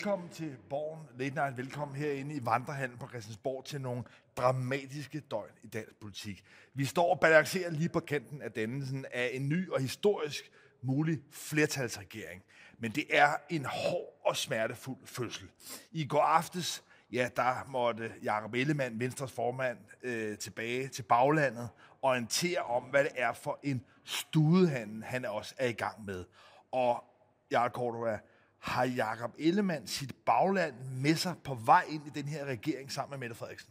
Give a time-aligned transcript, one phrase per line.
[0.00, 1.56] velkommen til Borgen Late Night.
[1.56, 4.02] Velkommen herinde i Vandrehallen på Christiansborg til nogle
[4.36, 6.44] dramatiske døgn i dansk politik.
[6.74, 10.50] Vi står og balancerer lige på kanten af dannelsen af en ny og historisk
[10.82, 12.42] mulig flertalsregering.
[12.78, 15.48] Men det er en hård og smertefuld fødsel.
[15.92, 21.68] I går aftes, ja, der måtte Jakob Ellemann, Venstres formand, øh, tilbage til baglandet,
[22.02, 26.24] orientere om, hvad det er for en studehandel, han også er i gang med.
[26.72, 27.04] Og
[27.50, 28.18] Jarl Cordova,
[28.60, 33.10] har Jakob Ellemann sit bagland med sig på vej ind i den her regering sammen
[33.10, 33.70] med Mette Frederiksen?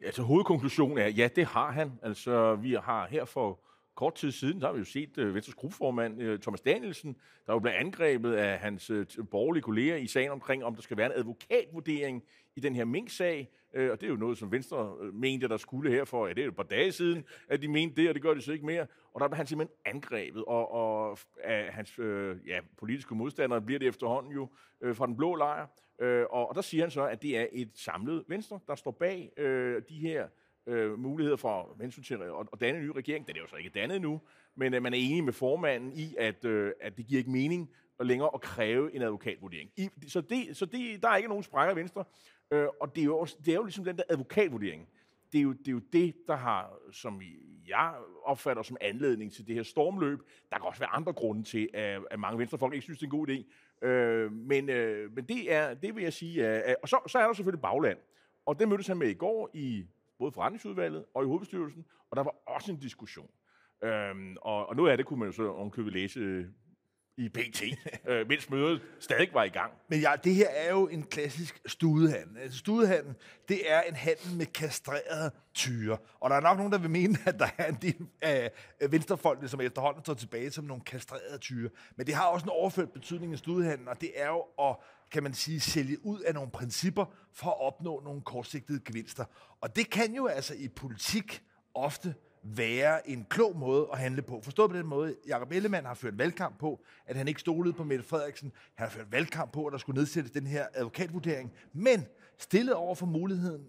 [0.00, 1.92] Altså hovedkonklusionen er, ja, det har han.
[2.02, 3.60] Altså vi har her for
[3.96, 7.52] kort tid siden, der har vi jo set øh, Venstres gruppeformand øh, Thomas Danielsen, der
[7.52, 11.06] jo blev angrebet af hans øh, borgerlige kolleger i sagen omkring, om der skal være
[11.06, 12.24] en advokatvurdering
[12.56, 13.48] i den her Mink-sag.
[13.74, 16.32] Øh, og det er jo noget, som Venstre øh, mente, der skulle her for, ja,
[16.32, 18.40] det er jo et par dage siden, at de mente det, og det gør de
[18.40, 18.86] så ikke mere.
[19.14, 23.78] Og der blev han simpelthen angrebet, og, og af hans øh, ja, politiske modstandere bliver
[23.78, 24.48] det efterhånden jo
[24.80, 25.66] øh, fra den blå lejr.
[25.98, 28.90] Øh, og, og der siger han så, at det er et samlet Venstre, der står
[28.90, 30.28] bag øh, de her
[30.66, 32.20] øh, muligheder for hensyn til at,
[32.52, 33.26] at danne en ny regering.
[33.26, 34.20] Den er jo så ikke dannet nu,
[34.54, 37.70] men øh, man er enig med formanden i, at, øh, at det giver ikke mening
[38.00, 39.70] at længere at kræve en advokatvurdering.
[39.76, 42.04] I, så det, så det, der er ikke nogen sprækker i Venstre,
[42.50, 44.88] øh, og det er, jo også, det er jo ligesom den der advokatvurdering.
[45.32, 47.22] Det er, jo, det er jo det, der har, som
[47.68, 50.18] jeg opfatter som anledning til det her stormløb.
[50.50, 53.10] Der kan også være andre grunde til, at, at mange venstrefolk ikke synes, det er
[53.10, 53.44] en god idé.
[53.86, 56.44] Øh, men, øh, men det er, det vil jeg sige.
[56.44, 57.98] Er, og så, så er der selvfølgelig bagland.
[58.46, 59.86] Og det mødtes han med i går i
[60.18, 63.30] både forretningsudvalget og i hovedbestyrelsen, og der var også en diskussion.
[63.84, 66.46] Øhm, og, og noget af det kunne man jo så omkøbe læse øh,
[67.18, 67.62] i BT,
[68.10, 69.72] øh, mens mødet stadig var i gang.
[69.88, 72.38] Men ja, det her er jo en klassisk studehandel.
[72.38, 73.14] Altså, studehandel,
[73.48, 75.98] det er en handel med kastrerede tyre.
[76.20, 78.52] Og der er nok nogen, der vil mene, at der er en del af
[78.90, 81.70] venstrefolkene, som efterhånden står tilbage som nogle kastrerede tyre.
[81.96, 84.76] Men det har også en overført betydning i studehandel, og det er jo at
[85.10, 89.24] kan man sige, sælge ud af nogle principper for at opnå nogle kortsigtede gevinster.
[89.60, 91.42] Og det kan jo altså i politik
[91.74, 94.40] ofte være en klog måde at handle på.
[94.42, 97.84] Forstået på den måde, Jacob Ellemann har ført valgkamp på, at han ikke stolede på
[97.84, 98.52] Mette Frederiksen.
[98.74, 101.52] Han har ført valgkamp på, at der skulle nedsættes den her advokatvurdering.
[101.72, 102.06] Men
[102.38, 103.66] stillet over for muligheden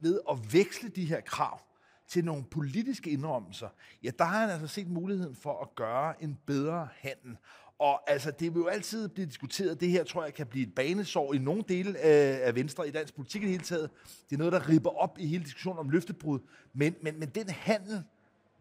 [0.00, 1.60] ved at veksle de her krav
[2.08, 3.68] til nogle politiske indrømmelser,
[4.02, 7.36] ja, der har han altså set muligheden for at gøre en bedre handel.
[7.78, 9.80] Og altså, det vil jo altid blive diskuteret.
[9.80, 13.14] Det her tror jeg kan blive et banesår i nogle dele af, Venstre i dansk
[13.14, 13.90] politik i det hele taget.
[14.30, 16.38] Det er noget, der ripper op i hele diskussionen om løftebrud.
[16.72, 18.02] Men, men, men den handel,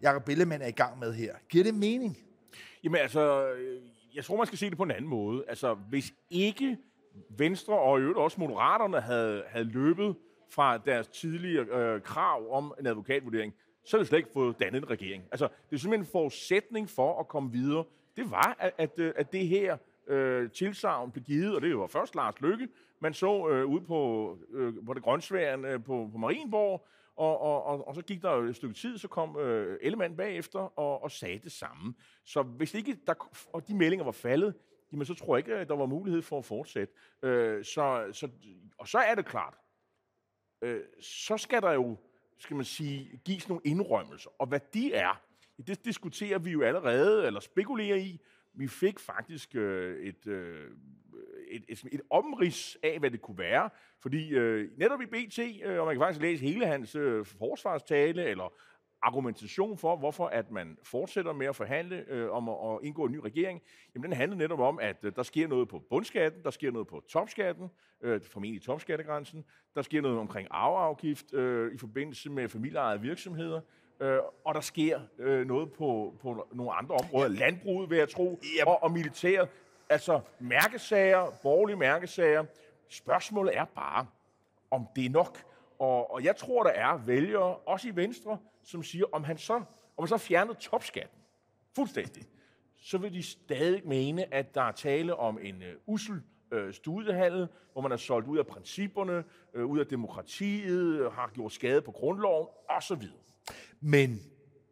[0.01, 2.17] Jacob Ellemann er i gang med her, giver det mening?
[2.83, 3.81] Jamen altså, øh,
[4.15, 5.43] jeg tror, man skal se det på en anden måde.
[5.47, 6.77] Altså, hvis ikke
[7.29, 10.15] Venstre og i øvrigt også Moderaterne havde, havde løbet
[10.49, 13.53] fra deres tidligere øh, krav om en advokatvurdering,
[13.85, 15.23] så havde vi slet ikke fået dannet en regering.
[15.31, 17.83] Altså, det er simpelthen en forudsætning for at komme videre
[18.17, 21.87] det var, at, at, øh, at det her øh, tilsavn blev givet, og det var
[21.87, 22.67] først Lars Lykke,
[22.99, 27.63] man så øh, ud på, øh, på det grøntsværen øh, på, på Marienborg, og, og,
[27.63, 31.03] og, og så gik der jo et stykke tid, så kom øh, Ellemann bagefter og,
[31.03, 31.93] og sagde det samme.
[32.25, 33.13] Så hvis ikke der,
[33.53, 34.53] og de meldinger var faldet,
[34.91, 36.93] jamen så tror jeg ikke, at der var mulighed for at fortsætte.
[37.23, 38.29] Øh, så, så,
[38.77, 39.53] og så er det klart,
[40.61, 41.97] øh, så skal der jo,
[42.37, 44.29] skal man sige, gives nogle indrømmelser.
[44.39, 45.21] Og hvad de er,
[45.57, 48.19] det diskuterer vi jo allerede, eller spekulerer i.
[48.53, 50.71] Vi fik faktisk øh, et, øh,
[51.47, 53.69] et, et, et omrids af, hvad det kunne være.
[53.99, 58.25] Fordi øh, netop i BT, øh, og man kan faktisk læse hele hans øh, forsvarstale,
[58.25, 58.53] eller
[59.01, 63.11] argumentation for, hvorfor at man fortsætter med at forhandle øh, om at, at indgå en
[63.11, 63.61] ny regering,
[63.95, 66.87] jamen den handler netop om, at øh, der sker noget på bundskatten, der sker noget
[66.87, 67.69] på topskatten,
[68.01, 69.45] øh, formentlig topskattegrænsen,
[69.75, 73.61] der sker noget omkring arveafgift øh, i forbindelse med familieejede virksomheder,
[73.99, 77.27] øh, og der sker øh, noget på, på nogle andre områder.
[77.27, 79.49] Landbruget, vil jeg tro, og, og militæret.
[79.89, 82.45] Altså mærkesager, borgerlige mærkesager.
[82.89, 84.05] Spørgsmålet er bare,
[84.71, 85.43] om det er nok.
[85.79, 89.53] Og, og jeg tror, der er vælgere, også i Venstre, som siger, om han så,
[89.97, 91.19] om han så fjernede topskatten
[91.75, 92.23] fuldstændig,
[92.77, 96.21] så vil de stadig mene, at der er tale om en uh, usel
[96.51, 99.23] uh, studehandel, hvor man er solgt ud af principperne,
[99.55, 103.03] uh, ud af demokratiet, har gjort skade på grundloven osv.
[103.81, 104.21] Men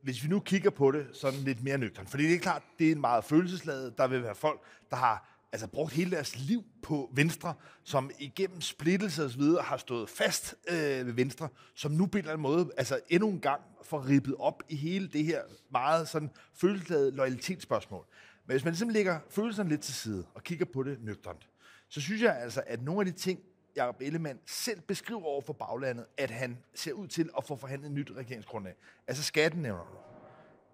[0.04, 2.88] hvis vi nu kigger på det sådan lidt mere nøgternt, fordi det er klart, det
[2.88, 3.98] er en meget følelsesladet.
[3.98, 7.54] Der vil være folk, der har altså brugt hele deres liv på Venstre,
[7.84, 12.18] som igennem splittelse og så videre har stået fast øh, ved Venstre, som nu på
[12.18, 15.42] en eller anden måde, altså endnu en gang får rippet op i hele det her
[15.72, 18.06] meget sådan følelsesladet loyalitetsspørgsmål.
[18.48, 21.50] Men hvis man ligesom lægger følelserne lidt til side og kigger på det nøgternt,
[21.90, 23.40] så synes jeg altså, at nogle af de ting,
[23.76, 27.88] Jacob Ellemann selv beskriver over for baglandet, at han ser ud til at få forhandlet
[27.88, 28.74] et nyt regeringsgrundlag.
[29.08, 29.98] Altså skatten nævner du.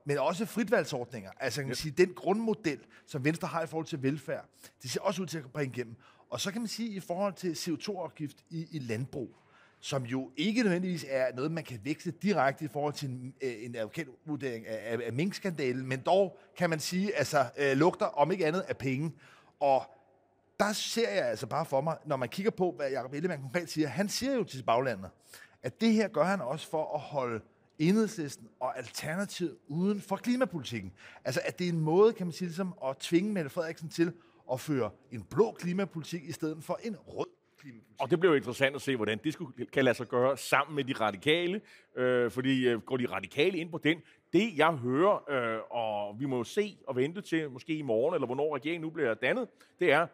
[0.05, 1.31] Men også fritvalgsordninger.
[1.39, 4.45] Altså kan man sige, den grundmodel, som Venstre har i forhold til velfærd,
[4.83, 5.95] det ser også ud til at bringe igennem.
[6.29, 9.35] Og så kan man sige, i forhold til CO2-afgift i, i landbrug,
[9.79, 13.53] som jo ikke nødvendigvis er noget, man kan veksle direkte i forhold til en, øh,
[13.65, 18.31] en advokatvurdering af, af, af minkskandalen, men dog kan man sige, altså øh, lugter om
[18.31, 19.11] ikke andet af penge.
[19.59, 19.83] Og
[20.61, 23.69] der ser jeg altså bare for mig, når man kigger på, hvad Jacob Ellemann konkret
[23.69, 25.09] siger, han siger jo til baglandet,
[25.63, 27.41] at det her gør han også for at holde
[27.79, 30.93] enhedslisten og alternativet uden for klimapolitikken.
[31.25, 34.13] Altså, at det er en måde, kan man sige, ligesom at tvinge Mette Frederiksen til
[34.51, 37.27] at føre en blå klimapolitik i stedet for en rød
[37.57, 38.01] klimapolitik.
[38.01, 40.75] Og det bliver jo interessant at se, hvordan det skulle, kan lade sig gøre sammen
[40.75, 41.61] med de radikale.
[41.95, 43.97] Øh, fordi øh, går de radikale ind på den,
[44.33, 48.13] det jeg hører, øh, og vi må jo se og vente til, måske i morgen,
[48.15, 49.47] eller hvornår regeringen nu bliver dannet,
[49.79, 50.07] det er,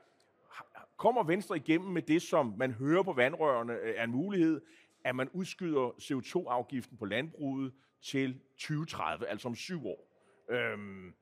[0.98, 4.62] kommer Venstre igennem med det, som man hører på vandrørene øh, er en mulighed,
[5.04, 10.08] at man udskyder CO2-afgiften på landbruget til 2030, altså om syv år.
[10.50, 11.14] Øhm,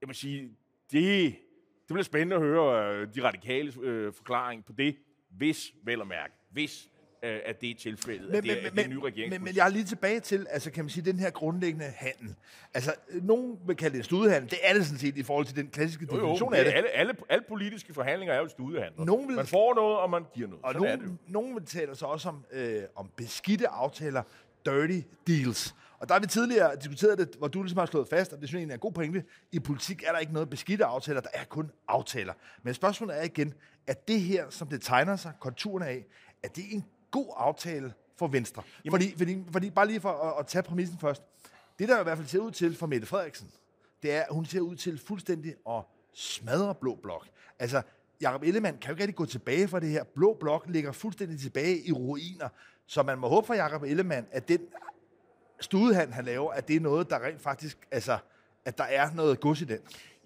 [0.00, 0.56] jeg vil sige,
[0.92, 1.36] det,
[1.88, 4.96] det bliver spændende at høre øh, de radikale øh, forklaring på det,
[5.30, 6.90] hvis, vel at mærke, hvis
[7.22, 9.32] at det er tilfældet, men, at det, men, at det er en ny regering.
[9.32, 12.34] Men, men jeg er lige tilbage til, altså kan man sige, den her grundlæggende handel.
[12.74, 14.50] Altså, nogen vil kalde det en studehandel.
[14.50, 16.72] Det er det sådan set i forhold til den klassiske jo, definition jo, af det.
[16.72, 19.04] Alle, alle, alle politiske forhandlinger er jo studehandler.
[19.04, 20.64] Nogen vil, man får noget, og man giver noget.
[20.64, 21.32] Og sådan nogen, er det jo.
[21.32, 24.22] nogen vil tale så også om, øh, om beskidte aftaler,
[24.66, 25.74] dirty deals.
[25.98, 28.48] Og der har vi tidligere diskuteret det, hvor du ligesom har slået fast, og det
[28.48, 29.24] synes jeg er en god pointe.
[29.52, 32.32] I politik er der ikke noget beskidte aftaler, der er kun aftaler.
[32.62, 33.54] Men spørgsmålet er igen,
[33.86, 36.06] at det her, som det tegner sig, konturerne af,
[36.42, 38.62] er det en god aftale for Venstre?
[38.90, 41.22] Fordi, fordi, fordi, bare lige for at, at tage præmissen først.
[41.78, 43.50] Det, der i hvert fald ser ud til for Mette Frederiksen,
[44.02, 45.82] det er, at hun ser ud til fuldstændig at
[46.14, 47.28] smadre Blå Blok.
[47.58, 47.82] Altså,
[48.20, 50.04] Jacob Ellemann kan jo ikke rigtig gå tilbage fra det her.
[50.04, 52.48] Blå Blok ligger fuldstændig tilbage i ruiner.
[52.86, 54.60] Så man må håbe for Jacob Ellemann, at den
[55.60, 58.18] studehandel, han laver, at det er noget, der rent faktisk, altså,
[58.64, 59.78] at der er noget gods i den.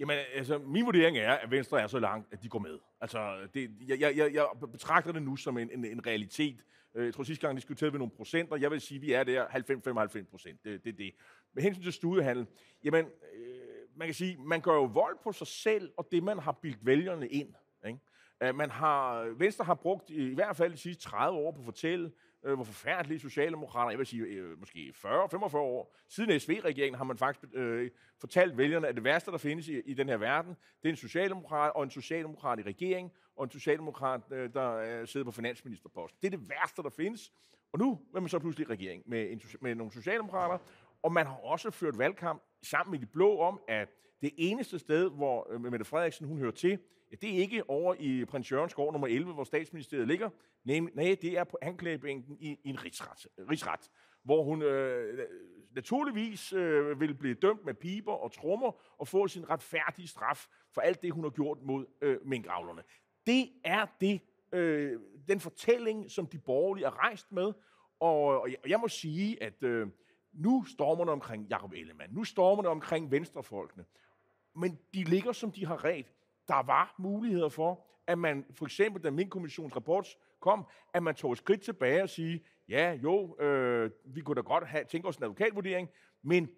[0.02, 2.78] Jamen, altså, min vurdering er, at Venstre er så langt, at de går med.
[3.00, 6.64] Altså, det, jeg, jeg, jeg betragter det nu som en, en, en realitet.
[6.94, 8.56] Øh, jeg tror sidste gang diskuterede vi nogle procenter.
[8.56, 10.64] Jeg vil sige, at vi er der 90-95 procent.
[10.64, 11.14] Det er det, det.
[11.54, 12.46] Med hensyn til studiehandel,
[12.84, 13.04] jamen,
[13.34, 13.58] øh,
[13.96, 16.86] man kan sige, man gør jo vold på sig selv og det, man har bildt
[16.86, 17.54] vælgerne ind.
[17.86, 17.98] Ikke?
[18.54, 22.12] Man har, Venstre har brugt i hvert fald de sidste 30 år på at fortælle,
[22.44, 27.18] øh, hvor forfærdelige socialdemokrater, jeg vil sige øh, måske 40-45 år, siden SV-regeringen har man
[27.18, 27.90] faktisk øh,
[28.20, 30.96] fortalt vælgerne, at det værste, der findes i, i den her verden, det er en
[30.96, 36.18] socialdemokrat og en socialdemokrat i regering, og en socialdemokrat, øh, der øh, sidder på finansministerposten.
[36.22, 37.32] Det er det værste, der findes.
[37.72, 40.58] Og nu er man så pludselig i regering med, en, med nogle socialdemokrater,
[41.02, 43.88] og man har også ført valgkamp sammen med de blå om, at
[44.22, 46.78] det eneste sted, hvor øh, Mette Frederiksen hun hører til,
[47.10, 50.30] ja, det er ikke over i Prins Jørgens gård nummer 11, hvor statsministeriet ligger.
[50.64, 53.90] Nej, nej det er på anklagebænken i, i en rigsret, øh, rigsret
[54.24, 55.18] hvor hun øh,
[55.74, 60.80] naturligvis øh, vil blive dømt med piber og trommer og få sin retfærdige straf for
[60.80, 62.82] alt det, hun har gjort mod øh, minkavlerne.
[63.26, 64.20] Det er det,
[64.52, 67.52] øh, den fortælling, som de borgerlige er rejst med,
[68.00, 69.88] og, og jeg, jeg må sige, at øh,
[70.32, 73.84] nu stormer det omkring Jacob Ellemann, nu stormer det omkring venstrefolkene,
[74.56, 76.06] men de ligger, som de har ret.
[76.48, 80.08] Der var muligheder for, at man, for eksempel da min kommissions rapport
[80.40, 84.40] kom, at man tog et skridt tilbage og sige, ja, jo, øh, vi kunne da
[84.40, 85.88] godt have, tænke os en advokatvurdering,
[86.22, 86.48] men,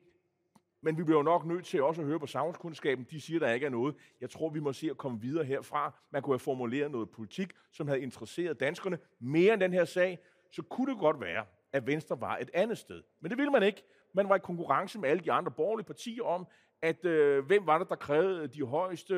[0.80, 3.06] men vi bliver jo nok nødt til også at høre på samfundskundskaben.
[3.10, 3.94] De siger, der ikke er noget.
[4.20, 5.94] Jeg tror, vi må se at komme videre herfra.
[6.10, 10.18] Man kunne have formuleret noget politik, som havde interesseret danskerne mere end den her sag.
[10.50, 13.02] Så kunne det godt være, at Venstre var et andet sted.
[13.20, 13.82] Men det ville man ikke.
[14.12, 16.46] Man var i konkurrence med alle de andre borgerlige partier om,
[16.82, 19.14] at øh, hvem var det, der krævede de højeste,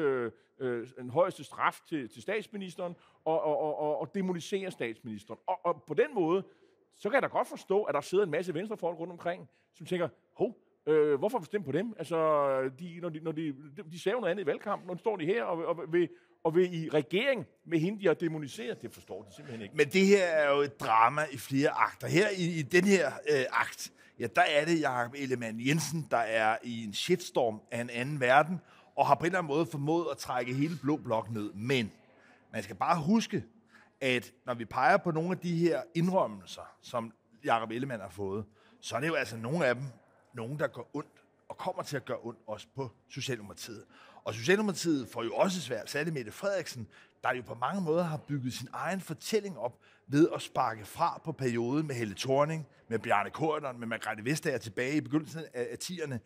[0.59, 5.41] øh, den højeste straf til, til statsministeren, og, og, og, og demonisere statsministeren.
[5.47, 6.45] Og, og på den måde,
[6.95, 9.87] så kan jeg da godt forstå, at der sidder en masse venstrefolk rundt omkring, som
[9.87, 11.95] tænker, hov, øh, hvorfor bestemme på dem?
[11.99, 12.17] Altså,
[12.79, 13.55] de, når de, når de,
[13.93, 16.09] de sagde noget andet i valgkampen, nu står de her og, og vil,
[16.45, 18.83] og vil i regering med hende, de har demoniseret.
[18.83, 19.77] Det forstår de simpelthen ikke.
[19.77, 22.07] Men det her er jo et drama i flere akter.
[22.07, 26.17] Her i, i den her øh, akt, ja, der er det Jakob Ellemann Jensen, der
[26.17, 28.61] er i en shitstorm af en anden verden,
[28.97, 31.53] og har på en eller anden måde formået at trække hele Blå Blok ned.
[31.53, 31.93] Men
[32.53, 33.45] man skal bare huske,
[34.01, 37.13] at når vi peger på nogle af de her indrømmelser, som
[37.45, 38.45] Jakob Ellemann har fået,
[38.81, 39.85] så er det jo altså nogle af dem,
[40.35, 43.85] nogen, der går ondt, og kommer til at gøre ondt også på Socialdemokratiet.
[44.25, 46.89] Og Socialdemokratiet får jo også svært, særligt Mette Frederiksen,
[47.25, 51.21] der jo på mange måder har bygget sin egen fortælling op ved at sparke fra
[51.25, 55.77] på perioden med Helle Thorning, med Bjarne Korydon, med Margrethe Vestager tilbage i begyndelsen af
[55.85, 56.19] 10'erne.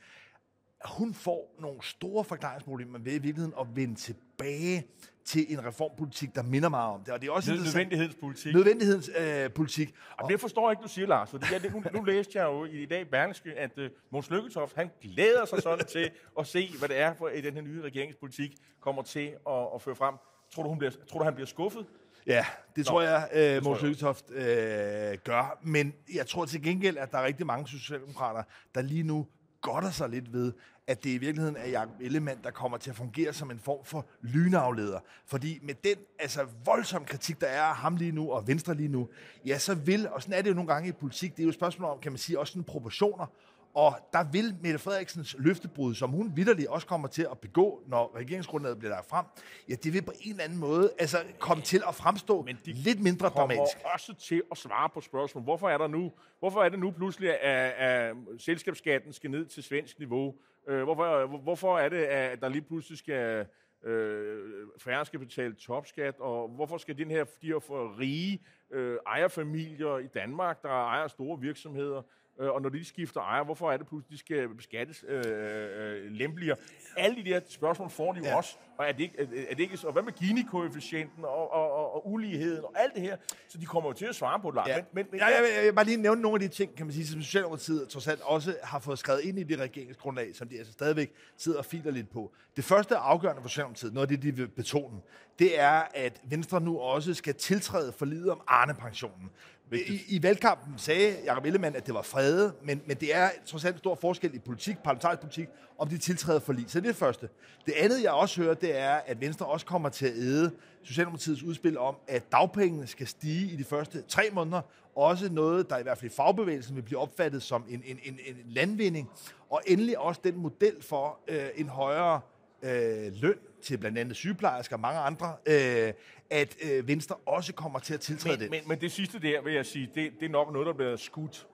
[0.84, 4.86] Hun får nogle store forklaringsproblemer ved i virkeligheden at vende tilbage
[5.24, 7.14] til en reformpolitik, der minder meget om det.
[7.14, 8.54] Og det er også nødvendighedspolitik.
[8.54, 9.88] Nødvendighedspolitik.
[9.88, 11.30] Øh, og det forstår jeg ikke, du siger, Lars.
[11.30, 14.90] Fordi jeg, nu, nu læste jeg jo i dag Berlingske, at uh, Måns Lykketoft, han
[15.02, 18.56] glæder sig sådan til at se, hvad det er, for at den her nye regeringspolitik
[18.80, 20.14] kommer til at, at føre frem.
[20.54, 21.86] Tror du, hun bliver, tror du, han bliver skuffet?
[22.26, 22.44] Ja,
[22.76, 25.58] det tror jeg, øh, Mås Lykketoft øh, gør.
[25.62, 28.42] Men jeg tror til gengæld, at der er rigtig mange socialdemokrater,
[28.74, 29.26] der lige nu
[29.60, 30.52] godter sig lidt ved,
[30.86, 33.84] at det i virkeligheden er Jacob Ellemann, der kommer til at fungere som en form
[33.84, 35.00] for lynafleder.
[35.26, 38.88] Fordi med den altså, voldsomme kritik, der er af ham lige nu, og Venstre lige
[38.88, 39.08] nu,
[39.46, 41.48] ja, så vil, og sådan er det jo nogle gange i politik, det er jo
[41.48, 43.26] et spørgsmål om, kan man sige, også sådan proportioner,
[43.74, 48.16] og der vil Mette Frederiksens løftebrud, som hun vidderligt også kommer til at begå, når
[48.16, 49.26] regeringsgrundlaget bliver lagt frem,
[49.68, 52.72] ja, det vil på en eller anden måde altså, komme til at fremstå Men de
[52.72, 53.76] lidt mindre dramatisk.
[53.76, 55.44] kommer også til at svare på spørgsmål.
[55.44, 59.62] Hvorfor er, der nu, hvorfor er det nu pludselig, at, at selskabsskatten skal ned til
[59.62, 60.34] svensk niveau?
[60.68, 63.46] Øh, hvorfor, hvorfor er det, at der lige pludselig skal
[63.84, 69.98] øh, færre skal betale topskat, og hvorfor skal den her, de her rige øh, ejerfamilier
[69.98, 72.02] i Danmark, der ejer store virksomheder,
[72.40, 76.10] øh, og når de skifter ejer, hvorfor er det pludselig, de skal beskattes øh, øh,
[76.10, 76.56] lempeligere?
[76.96, 78.36] Alle de der spørgsmål får de jo ja.
[78.36, 79.86] også, og er det, ikke, er, er det ikke så?
[79.86, 83.16] Og hvad med Gini-koefficienten og, og, og, og uligheden og alt det her?
[83.48, 84.60] Så de kommer jo til at svare på det.
[84.66, 84.76] Ja.
[84.76, 86.76] Men, men, men, ja, jeg, jeg, jeg vil bare lige nævne nogle af de ting,
[86.76, 90.36] kan man sige, som Socialdemokratiet trods alt også har fået skrevet ind i det regeringsgrundlag,
[90.36, 92.32] som de altså stadigvæk sidder og filer lidt på.
[92.56, 95.00] Det første afgørende for Socialdemokratiet, noget af det, de vil betone,
[95.38, 99.30] det er, at Venstre nu også skal tiltræde forlidet om Arne-pensionen.
[99.72, 103.64] I, I valgkampen sagde Jacob Ellemann, at det var fredet, men, men det er trods
[103.64, 105.48] alt en stor forskel i politik, parlamentarisk politik,
[105.78, 106.68] om de tiltræder for lige.
[106.68, 107.28] Så det er det første.
[107.66, 110.50] Det andet, jeg også hører, det er, at Venstre også kommer til at æde
[110.82, 114.60] Socialdemokratiets udspil om, at dagpengene skal stige i de første tre måneder.
[114.96, 118.18] Også noget, der i hvert fald i fagbevægelsen vil blive opfattet som en, en, en,
[118.26, 119.10] en landvinding.
[119.50, 122.20] Og endelig også den model for øh, en højere
[122.62, 125.92] øh, løn til blandt andet sygeplejersker og mange andre, øh,
[126.30, 128.50] at øh, Venstre også kommer til at tiltræde men, det.
[128.50, 130.96] Men, men det sidste der, vil jeg sige, det, det er nok noget, der bliver
[130.96, 131.46] skudt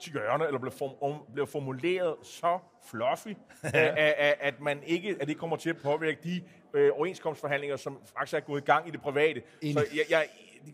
[0.00, 2.58] til hjørne, eller bliver, form, bliver formuleret så
[2.90, 3.28] fluffy,
[3.62, 6.42] at, at, at, man ikke, at det kommer til at påvirke de
[6.74, 9.42] øh, overenskomstforhandlinger, som faktisk er gået i gang i det private.
[9.62, 9.74] Enig.
[9.74, 10.26] Så jeg, jeg,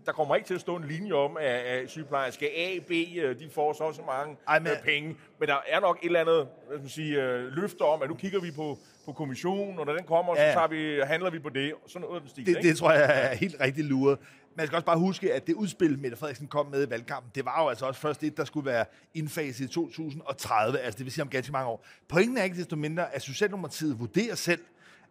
[0.06, 3.38] der kommer ikke til at stå en linje om, at, at sygeplejersker A, B, øh,
[3.38, 5.16] de får så så mange Ej, men, øh, penge.
[5.40, 8.14] Men der er nok et eller andet hvad skal sige, øh, løfter om, at nu
[8.14, 10.52] kigger vi på, på kommissionen, og når den kommer, ja.
[10.52, 11.72] så tager vi, handler vi på det.
[11.86, 12.68] Sådan noget den stil, det, ikke?
[12.68, 14.18] det tror jeg er helt rigtig luret.
[14.56, 17.44] Man skal også bare huske, at det udspil, Mette Frederiksen kom med i valgkampen, det
[17.44, 21.12] var jo altså også først det, der skulle være indfaset i 2030, altså det vil
[21.12, 21.86] sige om ganske mange år.
[22.08, 24.60] Pointen er ikke desto mindre, at Socialdemokratiet vurderer selv,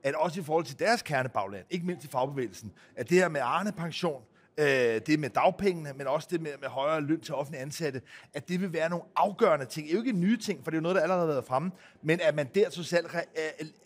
[0.04, 3.42] at også i forhold til deres kernebagland, ikke mindst i fagbevægelsen, at det her med
[3.44, 4.22] Arne pension,
[4.58, 8.02] øh, det med dagpengene, men også det med, med højere løn til offentlige ansatte,
[8.34, 9.88] at det vil være nogle afgørende ting.
[9.88, 11.46] Det er jo ikke nye ting, for det er jo noget, der allerede har været
[11.46, 11.72] fremme,
[12.02, 13.06] men at man der så selv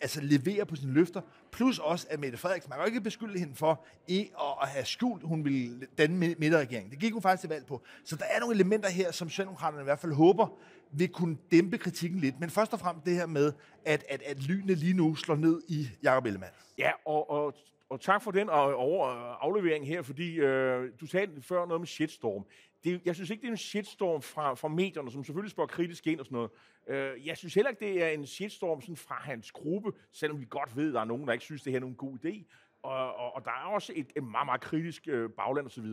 [0.00, 1.20] altså leverer på sine løfter,
[1.52, 4.84] plus også at Mette Frederiksen, man kan jo ikke beskylde hende for ikke at, have
[4.84, 6.90] skjult, hun ville danne midterregering.
[6.90, 7.82] Det gik hun faktisk til valg på.
[8.04, 10.46] Så der er nogle elementer her, som Socialdemokraterne i hvert fald håber,
[10.92, 12.40] vil kunne dæmpe kritikken lidt.
[12.40, 13.52] Men først og fremmest det her med,
[13.84, 16.52] at, at, at lynene lige nu slår ned i Jacob Ellemann.
[16.78, 17.54] Ja, og, og
[17.92, 21.80] og tak for den øh, over, øh, aflevering her, fordi øh, du talte før noget
[21.80, 22.46] med shitstorm.
[22.84, 26.06] Det, jeg synes ikke, det er en shitstorm fra, fra medierne, som selvfølgelig spørger kritisk
[26.06, 26.50] ind og sådan noget.
[26.88, 30.46] Øh, jeg synes heller ikke, det er en shitstorm sådan fra hans gruppe, selvom vi
[30.50, 32.44] godt ved, at der er nogen, der ikke synes, det her er nogen god idé.
[32.82, 35.86] Og, og, og der er også et, et meget, meget kritisk øh, bagland osv.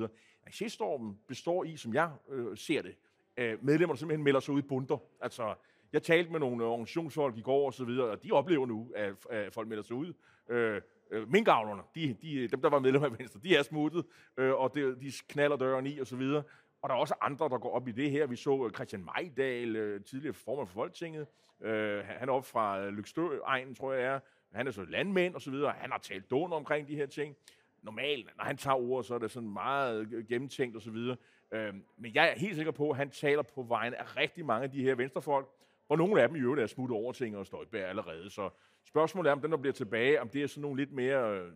[0.51, 2.95] Shitstormen består i, som jeg øh, ser det,
[3.37, 4.97] øh, medlemmer, der simpelthen melder sig ud i bunter.
[5.21, 5.55] Altså,
[5.93, 8.91] jeg talte med nogle øh, organisationsfolk i går og så videre, og de oplever nu,
[8.95, 10.13] at, at folk melder sig ud.
[10.49, 14.05] Øh, Øh, minkavlerne, de, de, dem der var medlemmer af Venstre, de er smuttet,
[14.37, 16.43] øh, og det, de knaller døren i og så videre.
[16.81, 18.27] Og der er også andre, der går op i det her.
[18.27, 21.27] Vi så øh, Christian Majdal, øh, tidligere formand for Folketinget.
[21.61, 24.19] Øh, han er op fra øh, Lykstø-egnen, tror jeg er.
[24.53, 25.73] Han er så landmænd og så videre.
[25.77, 27.35] Han har talt dårligt omkring de her ting.
[27.81, 31.17] Normalt, når han tager ord, så er det sådan meget øh, gennemtænkt og så videre.
[31.51, 34.63] Øh, men jeg er helt sikker på, at han taler på vegne af rigtig mange
[34.63, 35.47] af de her venstrefolk,
[35.89, 38.29] og nogle af dem i øvrigt er smuttet over ting og Støjberg allerede.
[38.29, 38.49] Så
[38.85, 41.51] spørgsmålet er, om den, der bliver tilbage, om det er sådan nogle lidt mere øh,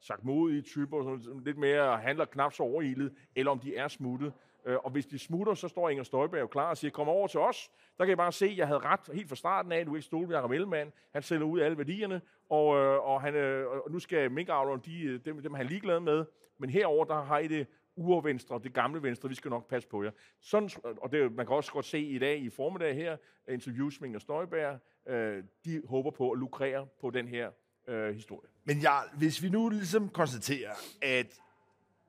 [0.00, 4.32] sagt modige typer, sådan lidt mere handler knap så overilet, eller om de er smuttet.
[4.66, 7.26] Øh, og hvis de smutter, så står Inger Støjberg jo klar og siger, kom over
[7.26, 7.70] til os.
[7.98, 9.94] Der kan jeg bare se, at jeg havde ret helt fra starten af, at du
[9.94, 10.92] ikke stole på Jacob Ellemann.
[11.12, 14.82] Han sælger ud af alle værdierne, og, øh, og, han, øh, og nu skal minkavlerne,
[14.84, 16.24] de, øh, dem, dem er han ligeglad med.
[16.58, 20.02] Men herover der har I det urvenstre, det gamle venstre, vi skal nok passe på
[20.02, 20.10] jer.
[20.40, 23.16] Sådan, og det, man kan også godt se i dag i formiddag her,
[23.48, 27.50] interviews med Inger Støjberg, øh, de håber på at lukrere på den her
[27.88, 28.48] øh, historie.
[28.64, 31.26] Men ja, hvis vi nu ligesom konstaterer, at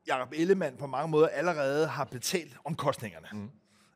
[0.08, 3.50] Jacob Ellemann på mange måder allerede har betalt omkostningerne, mm.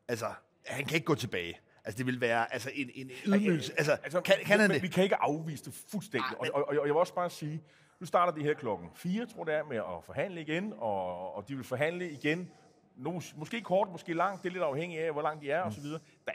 [0.08, 0.26] altså,
[0.66, 1.60] han kan ikke gå tilbage.
[1.84, 3.72] Altså, det vil være altså, en, en ydmygelse.
[3.76, 4.82] Altså, altså, kan, kan han det?
[4.82, 6.30] Vi kan ikke afvise det fuldstændig.
[6.30, 6.50] Ah, men...
[6.54, 7.62] og, og, og jeg vil også bare sige,
[8.00, 11.34] nu starter de her klokken 4, tror jeg det er, med at forhandle igen, og,
[11.34, 12.50] og de vil forhandle igen
[12.96, 15.68] nogle, måske kort, måske langt, det er lidt afhængigt af, hvor langt de er, mm.
[15.68, 15.84] osv.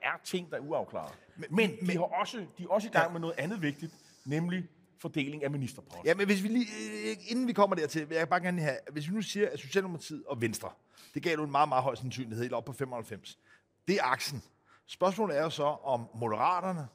[0.01, 1.13] Der er ting, der er uafklaret.
[1.35, 3.11] Men, men, men de, har også, de er også i gang ja.
[3.11, 3.93] med noget andet vigtigt,
[4.25, 6.01] nemlig fordeling af ministerposter.
[6.05, 6.65] Ja, men hvis vi lige,
[7.09, 9.59] øh, inden vi kommer dertil, vil jeg bare gerne have, hvis vi nu siger, at
[9.59, 10.69] Socialdemokratiet og Venstre,
[11.13, 13.39] det gav jo en meget, meget høj sandsynlighed, helt op på 95.
[13.87, 14.43] Det er aksen.
[14.87, 16.87] Spørgsmålet er jo så, om Moderaterne,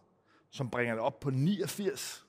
[0.51, 2.27] som bringer det op på 89,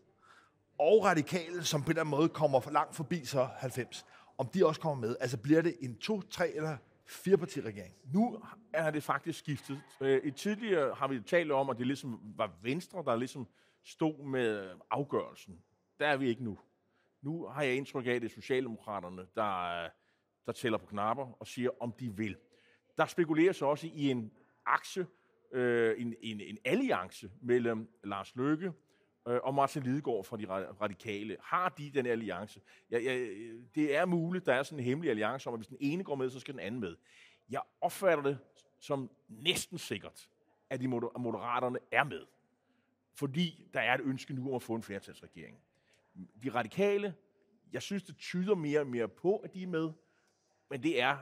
[0.79, 4.05] og Radikale, som på en eller anden måde kommer for langt forbi så 90,
[4.37, 5.15] om de også kommer med.
[5.19, 6.77] Altså bliver det en to, tre eller
[7.11, 7.93] firepartiregering?
[8.13, 8.39] Nu
[8.73, 9.81] er det faktisk skiftet.
[10.01, 13.47] Øh, I tidligere har vi talt om, at det ligesom var Venstre, der ligesom
[13.83, 15.63] stod med afgørelsen.
[15.99, 16.57] Der er vi ikke nu.
[17.21, 19.89] Nu har jeg indtryk af, at det er Socialdemokraterne, der, øh,
[20.45, 22.37] der tæller på knapper og siger, om de vil.
[22.97, 24.31] Der spekuleres også i en
[24.65, 25.07] akse,
[25.51, 28.73] øh, en, en, en alliance mellem Lars Løkke
[29.27, 30.45] øh, og Martin Lidegaard fra de
[30.81, 31.37] radikale.
[31.41, 32.61] Har de den alliance?
[32.91, 33.27] Ja, ja,
[33.75, 36.15] det er muligt, der er sådan en hemmelig alliance om, at hvis den ene går
[36.15, 36.95] med, så skal den anden med.
[37.49, 38.37] Jeg opfatter det
[38.79, 40.29] som næsten sikkert,
[40.69, 42.25] at de moderaterne er med.
[43.13, 45.57] Fordi der er et ønske nu om at få en flertalsregering.
[46.43, 47.13] De radikale,
[47.73, 49.91] jeg synes, det tyder mere og mere på, at de er med.
[50.69, 51.17] Men det er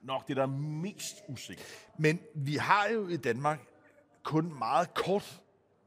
[0.00, 0.46] nok det, der er
[0.82, 1.90] mest usikkert.
[1.98, 3.60] Men vi har jo i Danmark
[4.22, 5.41] kun meget kort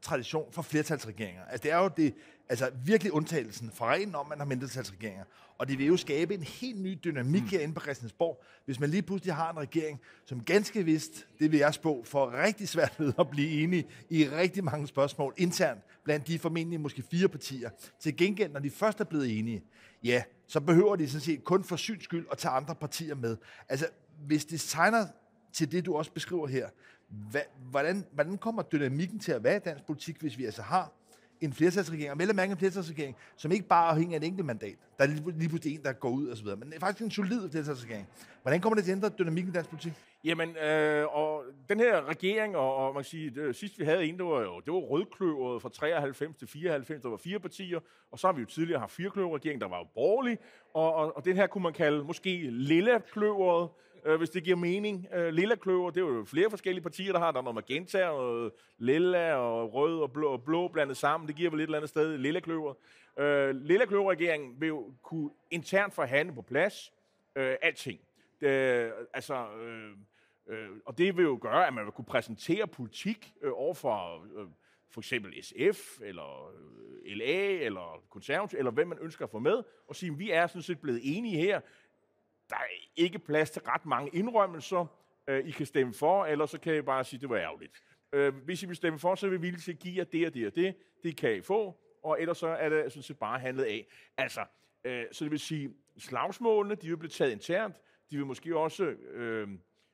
[0.05, 1.41] tradition for flertalsregeringer.
[1.45, 2.13] Altså, det er jo det,
[2.50, 5.24] altså, virkelig undtagelsen fra reglen om, at man har mindretalsregeringer.
[5.57, 7.47] Og det vil jo skabe en helt ny dynamik mm.
[7.47, 11.59] herinde på Christiansborg, hvis man lige pludselig har en regering, som ganske vist, det vil
[11.59, 16.27] jeg spå, får rigtig svært ved at blive enige i rigtig mange spørgsmål internt blandt
[16.27, 17.69] de formentlig måske fire partier.
[18.00, 19.63] Til gengæld, når de først er blevet enige,
[20.03, 23.38] ja, så behøver de sådan set kun for syns skyld at tage andre partier med.
[23.69, 23.88] Altså,
[24.27, 25.07] hvis det tegner
[25.53, 26.69] til det, du også beskriver her,
[27.31, 27.41] hvad,
[27.72, 30.91] hvordan, hvordan kommer dynamikken til at være i dansk politik, hvis vi altså har
[31.41, 34.75] en flertalsregering, og mellem en flertalsregering, som ikke bare afhænger af et enkelt mandat.
[34.98, 37.03] Der er lige, pludselig en, der går ud og så videre, men det er faktisk
[37.03, 38.07] en solid flertalsregering.
[38.41, 39.93] Hvordan kommer det til at ændre dynamikken i dansk politik?
[40.24, 44.05] Jamen, øh, og den her regering, og, og man kan sige, det, sidst vi havde
[44.05, 47.79] en, det var jo det var rødkløveret fra 93 til 94, der var fire partier,
[48.12, 50.37] og så har vi jo tidligere haft firekløverregering, der var jo borgerlig,
[50.74, 53.70] og, og, og den her kunne man kalde måske lille kløveret,
[54.05, 55.07] øh, hvis det giver mening.
[55.13, 57.31] Øh, lilla kløver, det er jo flere forskellige partier, der har.
[57.31, 61.27] Der er noget magenta, og lilla, og rød og blå, og blå blandet sammen.
[61.27, 62.74] Det giver vel et eller andet sted lilla kløver.
[63.20, 66.94] Øh, lilla kløver-regeringen vil jo kunne internt forhandle på plads
[67.35, 68.00] øh, alting.
[68.41, 69.35] Det, altså...
[69.35, 69.91] Øh,
[70.48, 74.25] Øh, og det vil jo gøre, at man vil kunne præsentere politik øh, over for
[74.35, 74.48] øh,
[74.89, 76.51] for eksempel SF, eller
[77.05, 80.31] øh, LA, eller konservativ, eller hvem man ønsker at få med, og sige, at vi
[80.31, 81.61] er sådan set blevet enige her
[82.50, 84.86] der er ikke plads til ret mange indrømmelser.
[85.27, 87.74] Øh, I kan stemme for, eller så kan I bare sige, det var ærgerligt.
[88.14, 90.27] Øh, hvis I vil stemme for, så er vi villige til at give jer det
[90.27, 90.75] og det og det.
[91.03, 93.88] Det kan I få, og ellers så er det sådan set bare handlet af.
[94.18, 94.46] Altså,
[94.84, 97.75] øh, så det vil sige, slagsmålene, de vil blive taget internt.
[98.12, 99.48] De vil måske også, øh,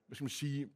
[0.07, 0.69] hvad skal man sige,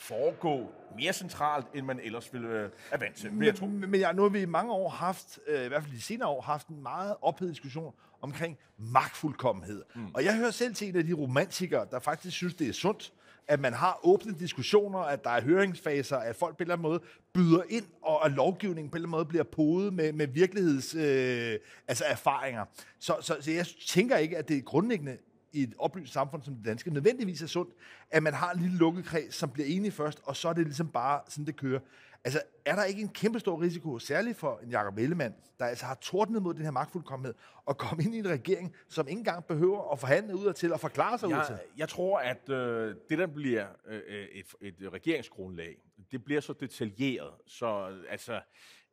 [0.00, 3.32] foregå mere centralt, end man ellers ville øh, være vant til.
[3.32, 3.66] Men, jeg tror.
[3.66, 6.28] men ja, nu har vi i mange år haft, øh, i hvert fald de senere
[6.28, 9.82] år, haft en meget ophedet diskussion omkring magtfuldkommenhed.
[9.94, 10.06] Mm.
[10.14, 13.12] Og jeg hører selv til en af de romantikere, der faktisk synes, det er sundt,
[13.48, 16.82] at man har åbne diskussioner, at der er høringsfaser, at folk på en eller anden
[16.82, 17.00] måde
[17.34, 20.94] byder ind, og at lovgivningen på en eller anden måde bliver podet med, med virkeligheds
[20.94, 21.58] øh,
[21.88, 22.64] altså erfaringer.
[22.98, 25.16] Så, så, så jeg tænker ikke, at det er grundlæggende
[25.52, 27.74] i et oplyst samfund som det danske nødvendigvis er sundt,
[28.10, 30.64] at man har en lille lukket kreds, som bliver enige først, og så er det
[30.64, 31.80] ligesom bare sådan, det kører.
[32.24, 35.86] Altså, er der ikke en kæmpe stor risiko, særligt for en Jacob Ellemann, der altså
[35.86, 37.34] har tordnet mod den her magtfuldkommenhed,
[37.64, 40.80] og komme ind i en regering, som ikke engang behøver at forhandle ud til og
[40.80, 41.58] forklare sig jeg, ud til?
[41.76, 45.76] Jeg tror, at øh, det, der bliver øh, et, et regeringsgrundlag,
[46.12, 48.40] det bliver så detaljeret, så altså,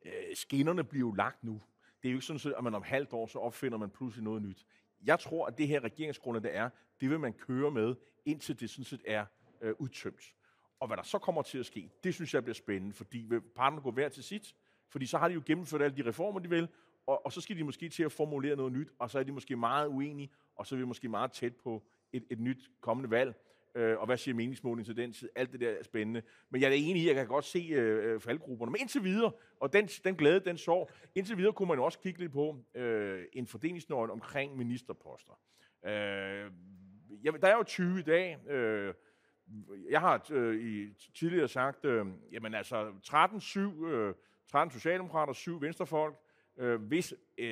[0.04, 1.60] øh, skinnerne bliver jo lagt nu.
[2.02, 4.42] Det er jo ikke sådan, at man om halvt år, så opfinder man pludselig noget
[4.42, 4.66] nyt
[5.04, 8.70] jeg tror, at det her regeringsgrundlag, der er, det vil man køre med, indtil det
[8.70, 9.26] sådan set er
[9.60, 10.34] øh, udtømt.
[10.80, 13.40] Og hvad der så kommer til at ske, det synes jeg bliver spændende, fordi vil
[13.40, 14.54] parterne gå hver til sit,
[14.88, 16.68] fordi så har de jo gennemført alle de reformer, de vil,
[17.06, 19.32] og, og så skal de måske til at formulere noget nyt, og så er de
[19.32, 21.82] måske meget uenige, og så er vi måske meget tæt på
[22.12, 23.34] et, et nyt kommende valg.
[23.78, 25.28] Øh, og hvad siger meningsmålingen til den tid?
[25.36, 26.22] Alt det der er spændende.
[26.50, 28.72] Men jeg er enig i, at jeg kan godt se øh, øh, faldgrupperne.
[28.72, 32.20] Men indtil videre, og den, den glæde, den sorg, indtil videre kunne man også kigge
[32.20, 35.32] lidt på øh, en fordelingsnøgle omkring ministerposter.
[35.86, 36.50] Øh,
[37.22, 38.50] jeg, der er jo 20 i dag.
[38.50, 38.94] Øh,
[39.90, 44.14] jeg har øh, i, tidligere sagt, øh, jamen altså 13, 7, øh,
[44.50, 46.14] 13 socialdemokrater, 7 venstrefolk.
[46.58, 47.46] Øh, hvis øh,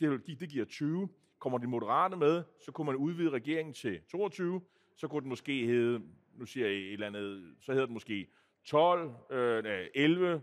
[0.00, 4.60] det, det giver 20, kommer de moderate med, så kunne man udvide regeringen til 22
[5.00, 6.02] så kunne den måske hedde,
[6.34, 8.28] nu siger jeg et eller andet, så hedder den måske
[8.64, 10.42] 12, øh, 11,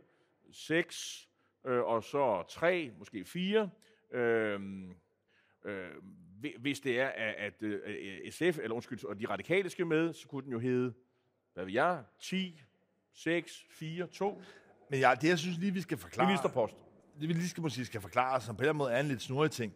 [0.52, 1.30] 6,
[1.68, 3.70] øh, og så 3, måske 4.
[4.12, 4.60] Øh,
[5.66, 5.90] øh,
[6.60, 10.28] hvis det er, at, at øh, SF, eller undskyld, og de radikale skal med, så
[10.28, 10.94] kunne den jo hedde,
[11.54, 12.62] hvad vil jeg, 10,
[13.14, 14.42] 6, 4, 2.
[14.90, 16.28] Men ja, det jeg synes lige, vi skal forklare...
[16.28, 16.76] Ministerpost.
[17.20, 19.08] det vi lige skal, måske skal forklare, som på en eller anden måde er en
[19.08, 19.74] lidt snurrig ting,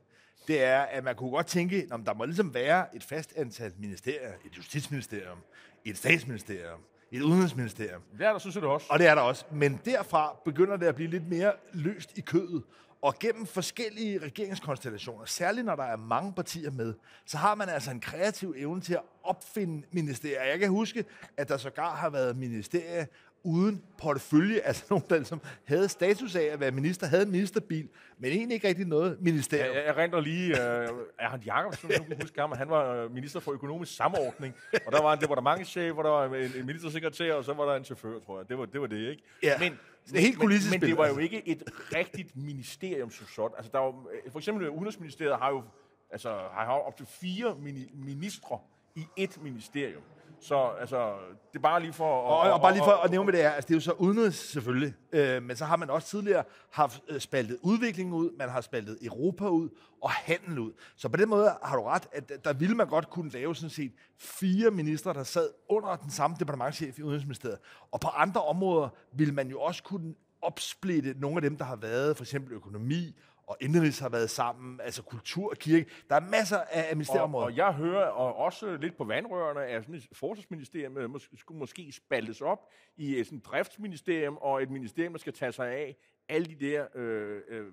[0.48, 3.74] det er, at man kunne godt tænke, at der må ligesom være et fast antal
[3.80, 5.38] ministerier, et justitsministerium,
[5.86, 6.80] et statsministerium,
[7.12, 8.02] et udenrigsministerium.
[8.18, 8.88] Det er der, synes jeg det også.
[8.90, 9.46] Og det er der også.
[9.52, 12.64] Men derfra begynder det at blive lidt mere løst i kødet.
[13.02, 16.94] Og gennem forskellige regeringskonstellationer, særligt når der er mange partier med,
[17.26, 20.44] så har man altså en kreativ evne til at opfinde ministerier.
[20.44, 21.06] Jeg kan huske,
[21.38, 23.06] at der sågar har været ministerier
[23.44, 27.90] uden portefølje, altså nogen, der ligesom havde status af at være minister, havde en ministerbil,
[28.18, 29.76] men egentlig ikke rigtig noget ministerium.
[29.76, 33.40] Jeg, jeg render lige, uh, Erhard Jacobsen, jeg kan huske ham, han var øh, minister
[33.40, 37.44] for økonomisk samordning, og der var en departementchef, hvor der var en, en ministersekretær, og
[37.44, 38.50] så var der en chauffør, tror jeg.
[38.50, 39.24] Det var det, var det ikke?
[39.44, 39.60] Ja.
[39.60, 41.22] Men, det er helt men, kulissespil, men det var jo altså.
[41.22, 41.64] ikke et
[41.96, 43.56] rigtigt ministerium som sådan.
[43.58, 43.94] Altså, der var,
[44.32, 45.64] for eksempel Udenrigsministeriet har jo
[46.12, 48.60] altså, har op til fire mini- ministre
[48.96, 50.02] i et ministerium.
[50.42, 51.14] Så altså,
[51.52, 52.06] det er bare lige for...
[52.06, 53.82] Og, og, og bare lige for at nævne, hvad det er, altså det er jo
[53.82, 58.38] så udenrigs selvfølgelig, øh, men så har man også tidligere haft øh, spaltet udviklingen ud,
[58.38, 59.70] man har spaltet Europa ud
[60.02, 60.72] og handel ud.
[60.96, 63.70] Så på den måde har du ret, at der ville man godt kunne lave sådan
[63.70, 67.58] set fire ministre, der sad under den samme departementchef i Udenrigsministeriet.
[67.92, 71.76] Og på andre områder ville man jo også kunne opsplitte nogle af dem, der har
[71.76, 73.16] været, for eksempel økonomi
[73.48, 75.86] og indrigs har været sammen, altså kultur og kirke.
[76.10, 77.46] Der er masser af ministerområder.
[77.46, 81.30] Og, og jeg hører og også lidt på vandrørene, at sådan et forsvarsministerium øh, mås-
[81.38, 85.68] skulle måske spaltes op i et sådan driftsministerium og et ministerium, der skal tage sig
[85.68, 85.96] af
[86.30, 87.66] alle de der øh, øh,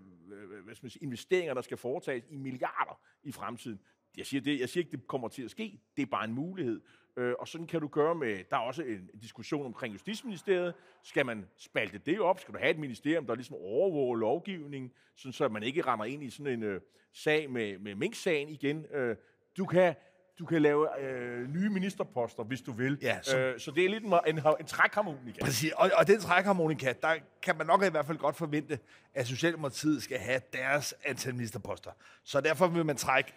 [0.64, 3.80] hvad skal man sige, investeringer, der skal foretages i milliarder i fremtiden.
[4.16, 5.80] Jeg siger, det, jeg siger ikke, det kommer til at ske.
[5.96, 6.80] Det er bare en mulighed.
[7.18, 8.38] Øh, og sådan kan du gøre med...
[8.50, 10.74] Der er også en diskussion omkring Justitsministeriet.
[11.02, 12.40] Skal man spalte det op?
[12.40, 16.22] Skal du have et ministerium, der ligesom overvåger lovgivning, sådan så man ikke render ind
[16.22, 16.80] i sådan en øh,
[17.12, 18.84] sag med, med Mink-sagen igen?
[18.94, 19.16] Øh,
[19.56, 19.94] du kan
[20.38, 22.98] du kan lave øh, nye ministerposter, hvis du vil.
[23.02, 25.44] Ja, så- øh, så det er lidt en, en, en trækharmonika.
[25.44, 28.78] Præcis, og, og den trækharmonika, der kan man nok i hvert fald godt forvente,
[29.14, 31.90] at Socialdemokratiet skal have deres antal ministerposter.
[32.24, 33.32] Så derfor vil man trække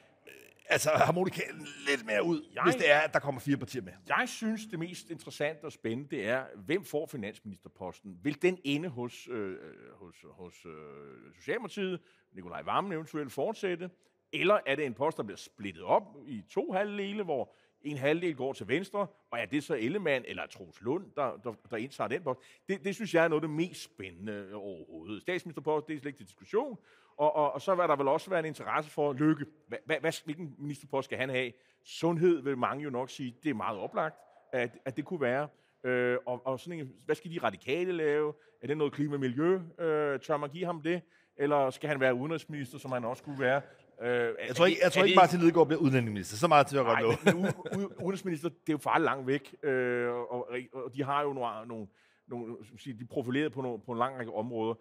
[0.65, 3.93] altså harmonikaen lidt mere ud, Jeg- hvis det er, at der kommer fire partier med.
[4.07, 8.19] Jeg synes, det mest interessante og spændende, det er, hvem får finansministerposten?
[8.23, 9.57] Vil den ende hos, øh,
[9.93, 11.99] hos, hos øh, Socialdemokratiet,
[12.33, 13.89] Nikolaj Vammen eventuelt fortsætte,
[14.33, 18.35] eller er det en post, der bliver splittet op i to halvdele, hvor en halvdel
[18.35, 22.07] går til venstre, og er det så Ellemann eller Troels Lund, der, der, der indtager
[22.07, 22.39] den post?
[22.69, 25.21] Det, det synes jeg er noget af det mest spændende overhovedet.
[25.21, 26.77] Statsministerpost, det er slet ikke til diskussion,
[27.17, 29.45] og, og, og så vil der vel også være en interesse for Lykke.
[29.67, 31.51] Hva, hva, hvad, hvilken ministerpost skal han have?
[31.83, 34.15] Sundhed vil mange jo nok sige, det er meget oplagt,
[34.53, 35.47] at, at det kunne være.
[35.83, 38.33] Øh, og, og sådan en, hvad skal de radikale lave?
[38.61, 39.59] Er det noget klima og miljø?
[39.79, 41.01] Øh, tør man give ham det?
[41.37, 43.61] Eller skal han være udenrigsminister, som han også skulle være?
[44.01, 46.37] Øh, Jeg tror ikke, jeg tror ikke Martin Lidegaard bliver udlændingeminister.
[46.37, 50.49] Så meget til at godt u- udenrigsminister, det er jo farligt langt væk, øh, og,
[50.73, 51.87] og de har jo nogle, nogle,
[52.27, 54.73] nogle som siger, de er profileret på, nogle, på en lang række områder.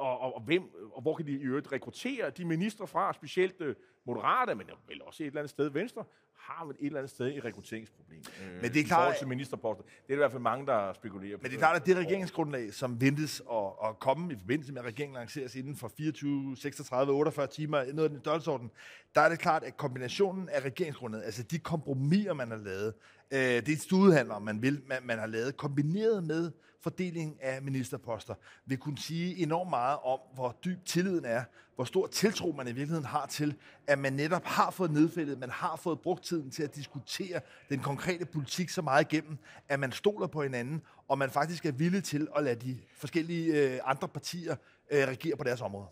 [0.00, 3.60] Og, og, og, hvem, og hvor kan de i øvrigt rekruttere de ministre fra, specielt
[3.60, 3.74] øh,
[4.06, 7.36] moderate, men vel også et eller andet sted venstre, har vel et eller andet sted
[7.36, 8.22] et rekrutteringsproblem.
[8.42, 9.84] Øh, Men det er i klart, forhold til ministerposter.
[9.84, 11.42] Det er der i hvert fald mange, der spekulerer på.
[11.42, 14.80] Men det er klart, at det regeringsgrundlag, som ventes at, at komme i forbindelse med,
[14.80, 18.70] at regeringen lanceres inden for 24, 36, 48 timer, noget af den størrelsesorden,
[19.14, 22.94] der er det klart, at kombinationen af regeringsgrundlaget, altså de kompromiser, man har lavet,
[23.30, 28.34] øh, det er studehandler, man, vil, man, man har lavet, kombineret med fordelingen af ministerposter,
[28.66, 32.72] vil kunne sige enormt meget om, hvor dyb tilliden er, hvor stor tiltro man i
[32.72, 33.54] virkeligheden har til,
[33.86, 37.80] at man netop har fået nedfældet, man har fået brugt tiden til at diskutere den
[37.80, 39.38] konkrete politik så meget igennem,
[39.68, 43.74] at man stoler på hinanden, og man faktisk er villig til at lade de forskellige
[43.74, 44.56] øh, andre partier
[44.90, 45.88] øh, regere på deres områder.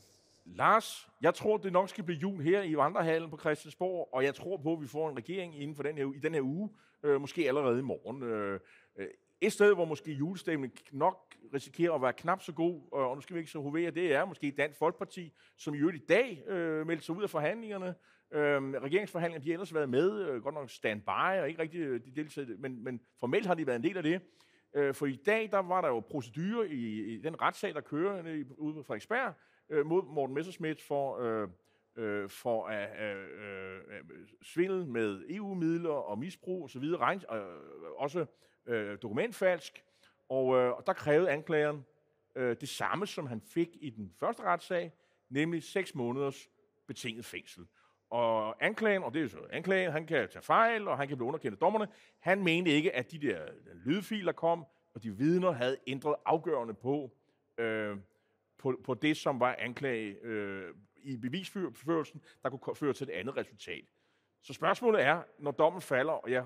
[0.47, 4.35] Lars, jeg tror, det nok skal blive jul her i Vandrehallen på Christiansborg, og jeg
[4.35, 6.71] tror på, at vi får en regering inden for den her, i den her uge,
[7.03, 8.23] øh, måske allerede i morgen.
[8.23, 8.61] Øh,
[9.41, 13.35] et sted, hvor måske julestemningen nok risikerer at være knap så god, og nu skal
[13.35, 16.87] vi ikke så hovere, det er måske Dansk Folkeparti, som i øvrigt i dag øh,
[16.87, 17.95] meldte sig ud af forhandlingerne.
[18.33, 22.01] Øh, regeringsforhandlingerne, de har ellers været med, øh, godt nok standby, og ikke rigtig øh,
[22.05, 24.21] de deltaget, men, men formelt har de været en del af det.
[24.75, 28.27] Øh, for i dag, der var der jo procedure i, i den retssag, der kører
[28.27, 29.35] i- ude på Frederiksberg,
[29.71, 31.49] øh, mod Morten Messerschmidt for, øh,
[31.97, 37.43] øh, for at øh, øh, øh svindel med EU-midler og misbrug osv., regn, øh,
[37.97, 38.27] også
[38.69, 39.85] øh, dokumentfalsk.
[40.29, 41.85] Og, øh, og der krævede anklageren
[42.37, 44.93] øh, det samme, som han fik i den første retssag,
[45.29, 46.49] nemlig 6 måneders
[46.87, 47.67] betinget fængsel.
[48.11, 51.17] Og anklagen, og det er jo så anklagen, han kan tage fejl, og han kan
[51.17, 51.89] blive underkendt af dommerne.
[52.19, 53.47] Han mente ikke, at de der
[53.85, 57.11] lydfiler kom, og de vidner havde ændret afgørende på,
[57.59, 57.97] øh,
[58.59, 63.37] på, på det, som var anklage øh, i bevisførelsen, der kunne føre til et andet
[63.37, 63.85] resultat.
[64.43, 66.45] Så spørgsmålet er, når dommen falder, og jeg,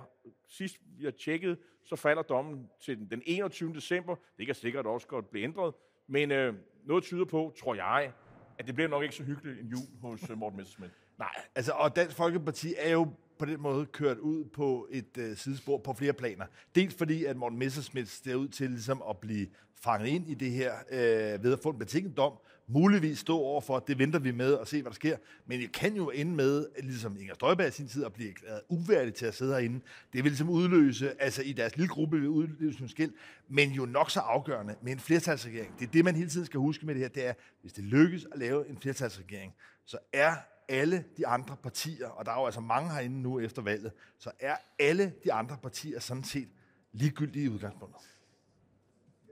[0.48, 3.74] sidst jeg tjekkede, så falder dommen til den, den 21.
[3.74, 4.16] december.
[4.38, 5.74] Det kan sikkert også godt blive ændret,
[6.06, 8.12] men øh, noget tyder på, tror jeg,
[8.58, 10.92] at det bliver nok ikke så hyggeligt en jul hos uh, Morten Messerschmidt.
[11.18, 13.08] Nej, altså, og Dansk Folkeparti er jo
[13.42, 16.44] på den måde kørt ud på et øh, sidespor på flere planer.
[16.74, 19.46] Dels fordi, at Morten Messerschmidt ser ud til ligesom at blive
[19.80, 22.32] fanget ind i det her øh, ved at få en betinget dom,
[22.68, 25.16] muligvis stå over for, at det venter vi med og se, hvad der sker.
[25.46, 28.60] Men det kan jo ende med, ligesom Inger Støjberg i sin tid, at blive erklæret
[28.68, 29.80] uværdig til at sidde herinde.
[30.12, 33.12] Det vil ligesom udløse, altså i deres lille gruppe vil udløse en skæld,
[33.48, 35.78] men jo nok så afgørende med en flertalsregering.
[35.78, 37.84] Det er det, man hele tiden skal huske med det her, det er, hvis det
[37.84, 39.54] lykkes at lave en flertalsregering,
[39.86, 40.34] så er
[40.72, 44.30] alle de andre partier, og der er jo altså mange herinde nu efter valget, så
[44.40, 46.48] er alle de andre partier sådan set
[46.92, 48.02] ligegyldige i udgangspunktet.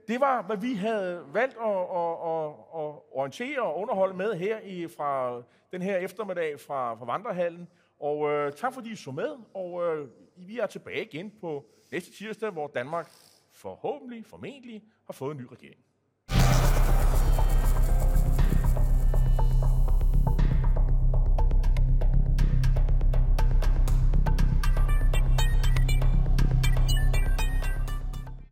[0.07, 2.47] Det var, hvad vi havde valgt at, at, at,
[2.81, 7.67] at orientere og underholde med her i, fra den her eftermiddag fra, fra Vandrehallen.
[7.99, 12.11] Og øh, tak fordi I så med, og øh, vi er tilbage igen på næste
[12.11, 13.11] tirsdag, hvor Danmark
[13.51, 15.81] forhåbentlig, formentlig, har fået en ny regering.